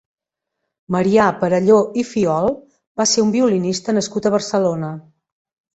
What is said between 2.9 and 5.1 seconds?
va ser un violinista nascut a Barcelona.